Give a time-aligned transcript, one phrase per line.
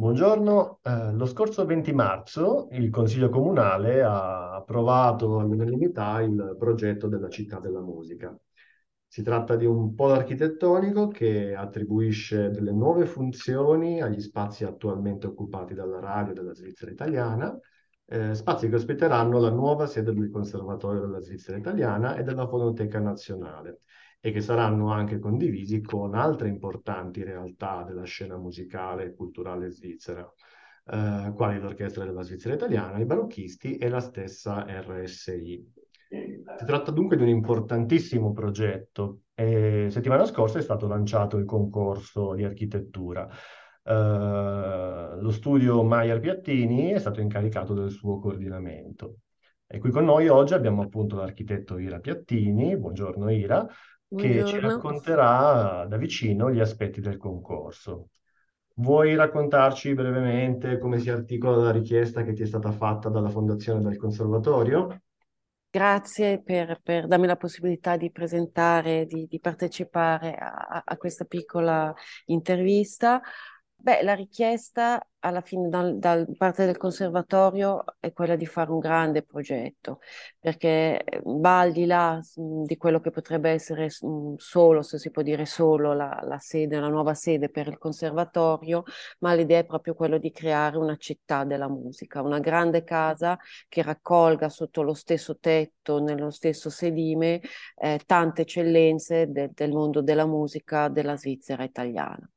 [0.00, 7.28] Buongiorno, eh, lo scorso 20 marzo il Consiglio Comunale ha approvato all'unanimità il progetto della
[7.28, 8.34] città della musica.
[9.06, 15.74] Si tratta di un polo architettonico che attribuisce delle nuove funzioni agli spazi attualmente occupati
[15.74, 17.54] dalla radio della Svizzera italiana,
[18.06, 23.00] eh, spazi che ospiteranno la nuova sede del Conservatorio della Svizzera italiana e della Fonoteca
[23.00, 23.80] Nazionale
[24.20, 30.30] e che saranno anche condivisi con altre importanti realtà della scena musicale e culturale svizzera,
[30.92, 35.72] eh, quali l'Orchestra della Svizzera Italiana, i barocchisti e la stessa RSI.
[36.10, 42.34] Si tratta dunque di un importantissimo progetto e settimana scorsa è stato lanciato il concorso
[42.34, 43.26] di architettura.
[43.82, 49.20] Uh, lo studio Maier Piattini è stato incaricato del suo coordinamento.
[49.66, 52.76] E qui con noi oggi abbiamo appunto l'architetto Ira Piattini.
[52.76, 53.66] Buongiorno Ira
[54.16, 58.10] che ci racconterà da vicino gli aspetti del concorso.
[58.74, 63.80] Vuoi raccontarci brevemente come si articola la richiesta che ti è stata fatta dalla Fondazione
[63.80, 65.02] del Conservatorio?
[65.72, 71.94] Grazie per, per darmi la possibilità di presentare, di, di partecipare a, a, questa piccola
[72.24, 73.20] intervista.
[73.82, 78.78] Beh, la richiesta alla fine da, da parte del conservatorio è quella di fare un
[78.78, 80.00] grande progetto,
[80.38, 83.88] perché va al di là di quello che potrebbe essere
[84.36, 88.82] solo, se si può dire solo, la, la sede, una nuova sede per il conservatorio,
[89.20, 93.82] ma l'idea è proprio quella di creare una città della musica, una grande casa che
[93.82, 97.40] raccolga sotto lo stesso tetto, nello stesso sedime,
[97.76, 102.28] eh, tante eccellenze de, del mondo della musica della Svizzera italiana.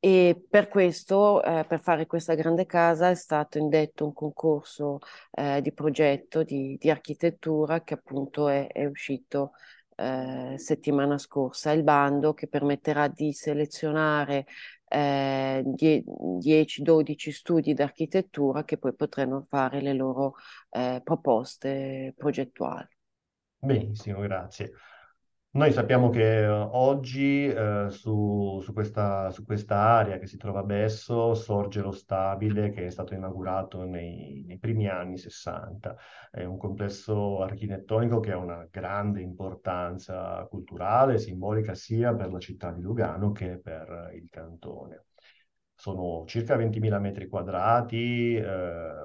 [0.00, 5.00] E per questo, eh, per fare questa grande casa, è stato indetto un concorso
[5.32, 9.54] eh, di progetto di, di, architettura che appunto è, è uscito
[9.96, 11.72] eh, settimana scorsa.
[11.72, 14.46] Il bando che permetterà di selezionare
[14.90, 20.34] 10-12 studi di architettura che poi potranno fare le loro
[20.70, 22.88] eh, proposte progettuali.
[23.58, 24.72] Benissimo, grazie.
[25.58, 30.60] Noi sappiamo che eh, oggi eh, su, su questa, su questa area che si trova
[30.60, 35.96] a Besso sorge lo Stabile che è stato inaugurato nei, nei primi anni 60.
[36.30, 42.38] È un complesso architettonico che ha una grande importanza culturale e simbolica sia per la
[42.38, 45.06] città di Lugano che per il cantone.
[45.74, 49.02] Sono circa 20.000 metri quadrati, eh,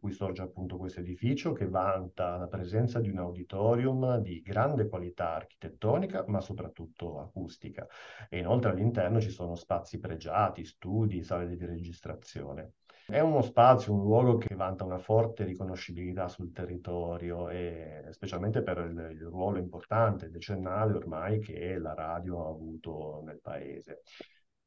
[0.00, 5.34] cui sorge appunto questo edificio che vanta la presenza di un auditorium di grande qualità
[5.36, 7.86] architettonica ma soprattutto acustica
[8.28, 12.72] e inoltre all'interno ci sono spazi pregiati, studi, sale di registrazione.
[13.06, 18.78] È uno spazio, un luogo che vanta una forte riconoscibilità sul territorio e specialmente per
[18.78, 24.02] il, il ruolo importante, decennale ormai che la radio ha avuto nel paese.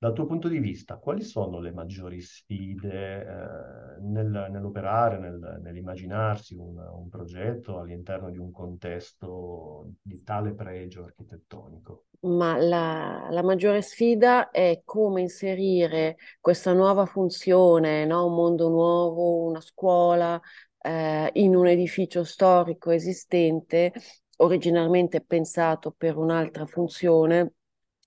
[0.04, 6.56] Dal tuo punto di vista, quali sono le maggiori sfide eh, nel, nell'operare, nel, nell'immaginarsi
[6.56, 12.06] un, un, progetto all'interno di un contesto di tale pregio architettonico?
[12.22, 18.26] Ma la, la maggiore sfida è come inserire questa nuova funzione, no?
[18.28, 20.40] un mondo nuovo, una scuola,
[20.80, 23.94] eh, in un edificio storico esistente,
[24.38, 27.54] originalmente pensato per un'altra funzione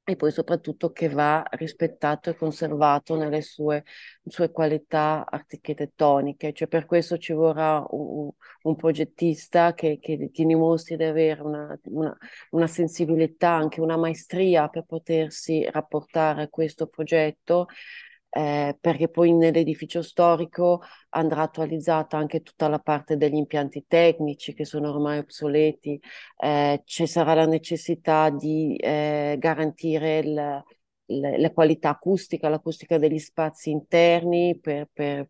[0.09, 3.84] e poi soprattutto che va rispettato e conservato nelle sue,
[4.25, 6.53] sue qualità architettoniche.
[6.53, 8.31] Cioè per questo ci vorrà un,
[8.62, 12.16] un progettista che, che, ti dimostri di avere una, una,
[12.50, 17.66] una, sensibilità, anche una maestria per potersi rapportare a questo progetto
[18.36, 24.66] eh, perché poi nell'edificio storico andrà attualizzata anche tutta la parte degli impianti tecnici che
[24.66, 25.98] sono ormai obsoleti,
[26.36, 30.64] eh, ci sarà la necessità di eh, garantire il,
[31.06, 35.28] la qualità acustica, l'acustica degli spazi interni per, per,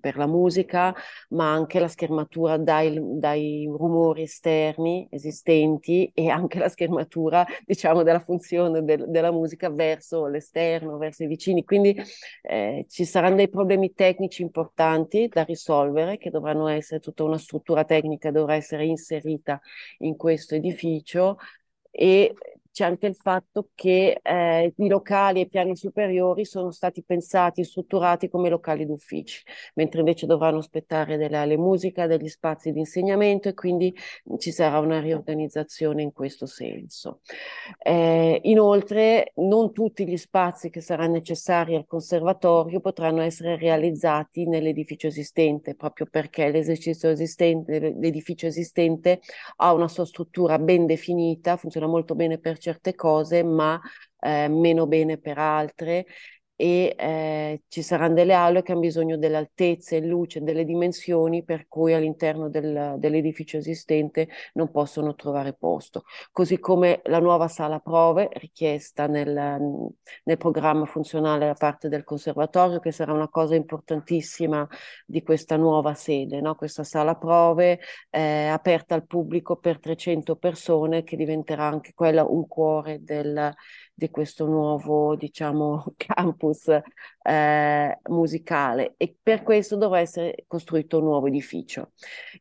[0.00, 0.94] per, la musica,
[1.30, 8.20] ma anche la schermatura dai, dai, rumori esterni esistenti e anche la schermatura, diciamo, della
[8.20, 11.64] funzione del, della musica verso l'esterno, verso i vicini.
[11.64, 11.96] Quindi
[12.42, 17.84] eh, ci saranno dei problemi tecnici importanti da risolvere, che dovranno essere tutta una struttura
[17.84, 19.60] tecnica dovrà essere inserita
[19.98, 21.38] in questo edificio
[21.90, 22.34] e
[22.76, 27.62] c'è anche il fatto che eh, i locali e i piani superiori sono stati pensati
[27.62, 29.42] e strutturati come locali d'uffici,
[29.76, 33.96] mentre invece dovranno aspettare delle musica, degli spazi di insegnamento e quindi
[34.36, 37.20] ci sarà una riorganizzazione in questo senso.
[37.78, 45.06] Eh, inoltre, non tutti gli spazi che saranno necessari al conservatorio potranno essere realizzati nell'edificio
[45.06, 49.20] esistente, proprio perché l'esercizio esistente, l'edificio esistente
[49.56, 53.80] ha una sua struttura ben definita, funziona molto bene per certe cose, ma
[54.20, 56.06] eh, meno bene per altre
[56.56, 61.68] e eh, ci saranno delle aule che hanno bisogno delle altezze, luce, delle dimensioni per
[61.68, 66.04] cui all'interno del, dell'edificio esistente non possono trovare posto.
[66.32, 69.32] Così come la nuova sala prove richiesta nel,
[70.24, 74.66] nel programma funzionale da parte del conservatorio, che sarà una cosa importantissima
[75.04, 76.54] di questa nuova sede, no?
[76.54, 77.80] questa sala prove
[78.10, 83.54] eh, aperta al pubblico per 300 persone che diventerà anche quella un cuore del
[83.96, 86.68] di questo nuovo, diciamo, campus
[87.26, 91.90] eh, musicale e per questo dovrà essere costruito un nuovo edificio.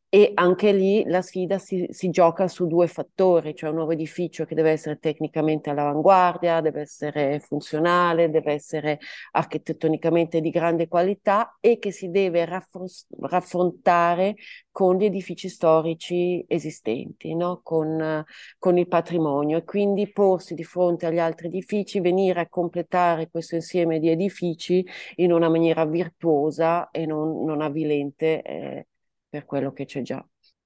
[0.07, 4.45] E anche lì la sfida si, si gioca su due fattori, cioè un nuovo edificio
[4.45, 8.99] che deve essere tecnicamente all'avanguardia, deve essere funzionale, deve essere
[9.31, 14.35] architettonicamente di grande qualità e che si deve raffrontare
[14.71, 17.61] con gli edifici storici esistenti, no?
[17.63, 18.23] con,
[18.57, 23.55] con il patrimonio e quindi porsi di fronte agli altri edifici, venire a completare questo
[23.55, 24.74] insieme di edifici
[25.15, 28.87] in una maniera virtuosa e non, non avvilente eh,
[29.29, 30.25] per quello che c'è già.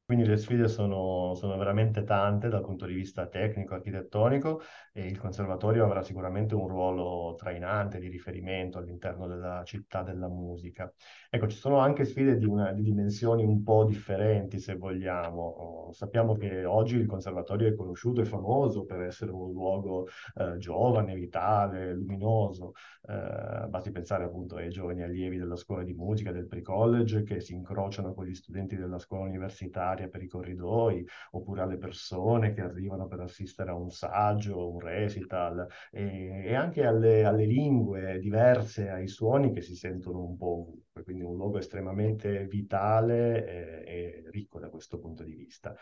[0.10, 4.60] Quindi le sfide sono, sono, veramente tante dal punto di vista tecnico, architettonico
[4.92, 10.92] e il conservatorio avrà sicuramente un ruolo trainante di riferimento all'interno della città della musica.
[11.30, 15.44] Ecco, ci sono anche sfide di, una, di dimensioni un po' differenti, se vogliamo.
[15.44, 20.08] Oh, sappiamo che oggi il conservatorio è conosciuto e famoso per essere un luogo
[20.38, 22.72] eh, giovane, vitale, luminoso.
[23.04, 27.54] Eh, basti pensare appunto ai giovani allievi della scuola di musica, del pre-college, che si
[27.54, 32.62] incrociano con gli studenti della scuola universitaria aria per i corridoi, oppure alle persone che
[32.62, 38.90] arrivano per assistere a un saggio, un recital, e, e anche alle, alle, lingue diverse,
[38.90, 41.04] ai suoni che si sentono un po' ovunque.
[41.04, 45.76] Quindi un luogo estremamente vitale e, e ricco da questo punto di vista.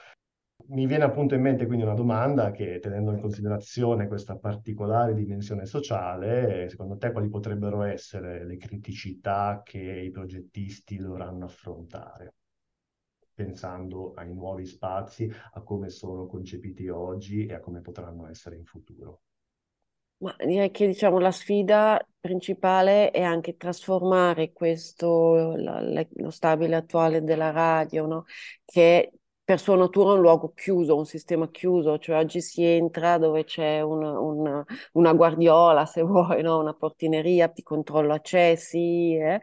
[0.69, 5.65] Mi viene appunto in mente quindi una domanda che, tenendo in considerazione questa particolare dimensione
[5.65, 12.33] sociale, secondo te quali potrebbero essere le criticità che i progettisti dovranno affrontare?
[13.37, 18.65] Pensando ai nuovi spazi, a come sono concepiti oggi e a come potranno essere in
[18.65, 19.21] futuro.
[20.19, 25.79] Ma direi che diciamo, la sfida principale è anche trasformare questo, la,
[26.15, 28.25] lo stabile attuale della radio, no?
[28.65, 29.11] che
[29.43, 33.43] per sua natura è un luogo chiuso, un sistema chiuso, cioè oggi si entra dove
[33.43, 34.63] c'è un, un,
[34.93, 36.57] una guardiola, se vuoi, no?
[36.59, 39.39] una portineria, ti controllo accessi, eh?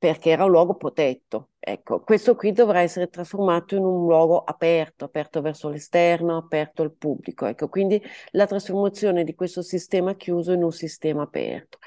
[0.00, 1.50] Perché era un luogo protetto.
[1.58, 6.92] Ecco, questo qui dovrà essere trasformato in un luogo aperto, aperto verso l'esterno, aperto al
[6.92, 7.44] pubblico.
[7.44, 11.78] Ecco, quindi la trasformazione di questo sistema chiuso in un sistema aperto.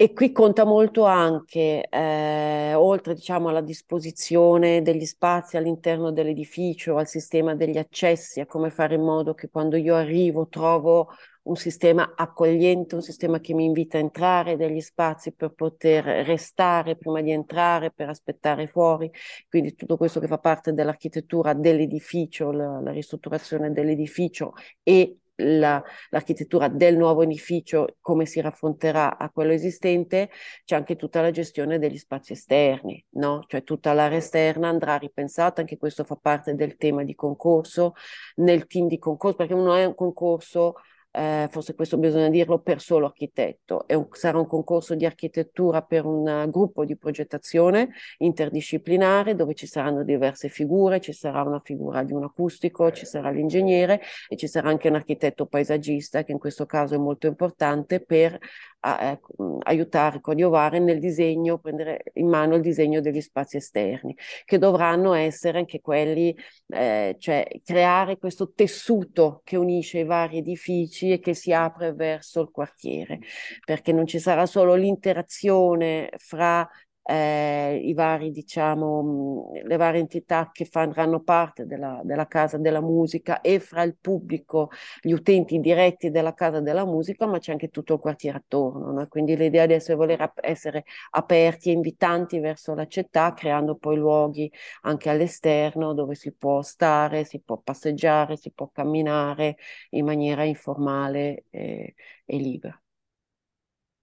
[0.00, 7.06] E qui conta molto anche, eh, oltre diciamo, alla disposizione degli spazi all'interno dell'edificio, al
[7.06, 11.08] sistema degli accessi, a come fare in modo che quando io arrivo trovo
[11.48, 16.96] un sistema accogliente, un sistema che mi invita a entrare, degli spazi per poter restare
[16.96, 19.10] prima di entrare, per aspettare fuori.
[19.48, 24.52] Quindi tutto questo che fa parte dell'architettura dell'edificio, la, la ristrutturazione dell'edificio
[24.82, 30.30] e la, l'architettura del nuovo edificio, come si raffronterà a quello esistente,
[30.64, 33.44] c'è anche tutta la gestione degli spazi esterni, no?
[33.46, 37.94] Cioè tutta l'area esterna andrà ripensata, anche questo fa parte del tema di concorso,
[38.36, 40.74] nel team di concorso, perché non è un concorso
[41.18, 46.04] eh, forse questo bisogna dirlo per solo architetto, un, sarà un concorso di architettura per
[46.04, 52.12] un gruppo di progettazione interdisciplinare dove ci saranno diverse figure, ci sarà una figura di
[52.12, 56.66] un acustico, ci sarà l'ingegnere e ci sarà anche un architetto paesaggista che in questo
[56.66, 58.38] caso è molto importante per
[58.80, 59.20] a, eh,
[59.64, 65.58] aiutare, coadiuvare nel disegno, prendere in mano il disegno degli spazi esterni, che dovranno essere
[65.58, 66.36] anche quelli,
[66.68, 72.40] eh, cioè creare questo tessuto che unisce i vari edifici e che si apre verso
[72.40, 73.20] il quartiere,
[73.64, 76.68] perché non ci sarà solo l'interazione fra
[77.10, 83.40] eh, i vari, diciamo, le varie entità che faranno parte della, della, Casa della Musica
[83.40, 87.94] e fra il pubblico, gli utenti diretti della Casa della Musica, ma c'è anche tutto
[87.94, 88.92] il quartiere attorno.
[88.92, 89.06] No?
[89.08, 94.52] Quindi l'idea di essere, voler essere aperti e invitanti verso la città, creando poi luoghi
[94.82, 99.56] anche all'esterno dove si può stare, si può passeggiare, si può camminare
[99.90, 101.94] in maniera informale e,
[102.26, 102.78] e libera.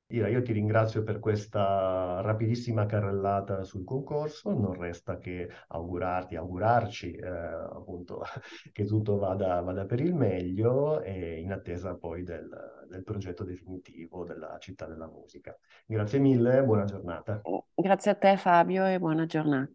[0.07, 7.11] Ira, io ti ringrazio per questa rapidissima carrellata sul concorso, non resta che augurarti, augurarci
[7.13, 8.21] eh, appunto
[8.71, 12.47] che tutto vada, vada, per il meglio e in attesa poi del,
[12.87, 15.57] del progetto definitivo della città della musica.
[15.87, 17.41] Grazie mille, buona giornata.
[17.73, 19.71] Grazie a te Fabio e buona giornata.